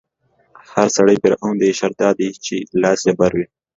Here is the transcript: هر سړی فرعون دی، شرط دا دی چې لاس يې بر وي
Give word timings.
هر 0.71 0.87
سړی 0.97 1.15
فرعون 1.23 1.55
دی، 1.61 1.71
شرط 1.79 1.95
دا 2.01 2.09
دی 2.19 2.29
چې 2.45 2.55
لاس 2.81 2.99
يې 3.07 3.13
بر 3.19 3.31
وي 3.37 3.45